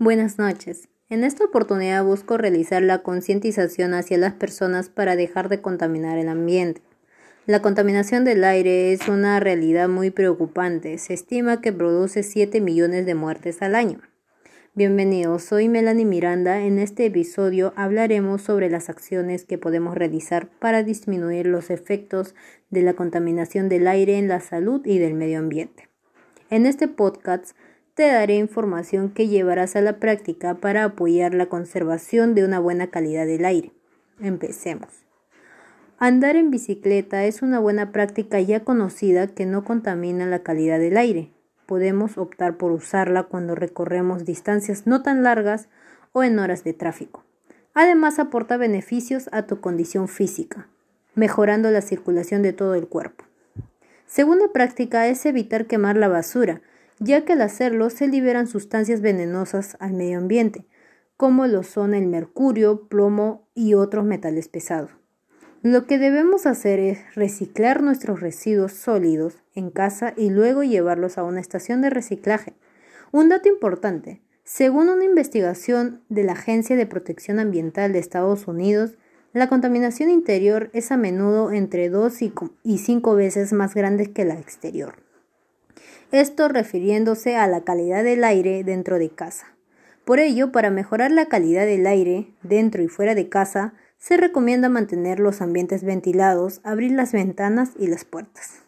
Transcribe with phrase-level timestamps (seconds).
[0.00, 0.88] Buenas noches.
[1.10, 6.28] En esta oportunidad busco realizar la concientización hacia las personas para dejar de contaminar el
[6.28, 6.82] ambiente.
[7.46, 10.96] La contaminación del aire es una realidad muy preocupante.
[10.98, 14.00] Se estima que produce 7 millones de muertes al año.
[14.72, 16.60] Bienvenidos, soy Melanie Miranda.
[16.62, 22.36] En este episodio hablaremos sobre las acciones que podemos realizar para disminuir los efectos
[22.70, 25.88] de la contaminación del aire en la salud y del medio ambiente.
[26.50, 27.56] En este podcast
[27.98, 32.86] te daré información que llevarás a la práctica para apoyar la conservación de una buena
[32.92, 33.72] calidad del aire.
[34.20, 35.04] Empecemos.
[35.98, 40.96] Andar en bicicleta es una buena práctica ya conocida que no contamina la calidad del
[40.96, 41.32] aire.
[41.66, 45.68] Podemos optar por usarla cuando recorremos distancias no tan largas
[46.12, 47.24] o en horas de tráfico.
[47.74, 50.68] Además aporta beneficios a tu condición física,
[51.16, 53.24] mejorando la circulación de todo el cuerpo.
[54.06, 56.62] Segunda práctica es evitar quemar la basura,
[57.00, 60.66] ya que al hacerlo se liberan sustancias venenosas al medio ambiente,
[61.16, 64.90] como lo son el mercurio, plomo y otros metales pesados.
[65.62, 71.24] Lo que debemos hacer es reciclar nuestros residuos sólidos en casa y luego llevarlos a
[71.24, 72.54] una estación de reciclaje.
[73.10, 78.96] Un dato importante, según una investigación de la Agencia de Protección Ambiental de Estados Unidos,
[79.32, 82.22] la contaminación interior es a menudo entre 2
[82.62, 85.07] y 5 veces más grande que la exterior
[86.12, 89.46] esto refiriéndose a la calidad del aire dentro de casa.
[90.04, 94.68] Por ello, para mejorar la calidad del aire dentro y fuera de casa, se recomienda
[94.68, 98.62] mantener los ambientes ventilados, abrir las ventanas y las puertas.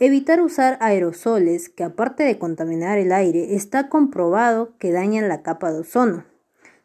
[0.00, 5.72] Evitar usar aerosoles que aparte de contaminar el aire, está comprobado que dañan la capa
[5.72, 6.29] de ozono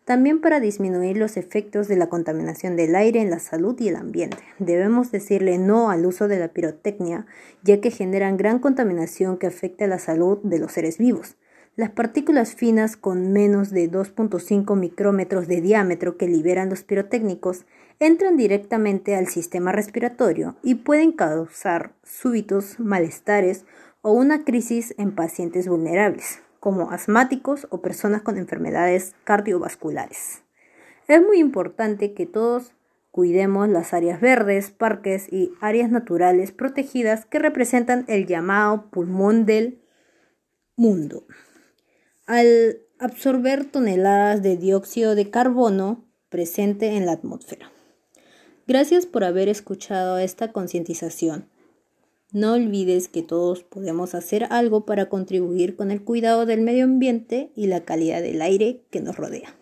[0.06, 3.95] también para disminuir los efectos de la contaminación del aire en la salud y el
[3.95, 4.38] ambiente.
[4.59, 7.25] Debemos decirle no al uso de la pirotecnia,
[7.64, 11.38] ya que generan gran contaminación que afecta a la salud de los seres vivos.
[11.76, 17.66] Las partículas finas con menos de 2.5 micrómetros de diámetro que liberan los pirotécnicos
[18.00, 23.66] entran directamente al sistema respiratorio y pueden causar súbitos malestares
[24.02, 30.42] o una crisis en pacientes vulnerables como asmáticos o personas con enfermedades cardiovasculares.
[31.08, 32.73] Es muy importante que todos
[33.11, 39.83] cuidemos las áreas verdes, parques y áreas naturales protegidas que representan el llamado pulmón del
[40.75, 41.27] mundo.
[42.25, 47.71] Al absorber toneladas de dióxido de carbono presente en la atmósfera.
[48.65, 51.48] Gracias por haber escuchado esta concientización.
[52.31, 57.52] No olvides que todos podemos hacer algo para contribuir con el cuidado del medio ambiente
[57.55, 59.55] y la calidad del aire que nos rodea.